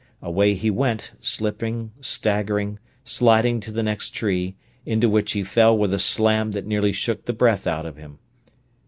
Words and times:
Away 0.23 0.55
he 0.55 0.71
went, 0.71 1.11
slipping, 1.19 1.91
staggering, 2.01 2.79
sliding 3.03 3.59
to 3.59 3.71
the 3.71 3.83
next 3.83 4.15
tree, 4.15 4.55
into 4.83 5.07
which 5.07 5.33
he 5.33 5.43
fell 5.43 5.77
with 5.77 5.93
a 5.93 5.99
slam 5.99 6.53
that 6.53 6.65
nearly 6.65 6.91
shook 6.91 7.25
the 7.25 7.33
breath 7.33 7.67
out 7.67 7.85
of 7.85 7.97
him. 7.97 8.17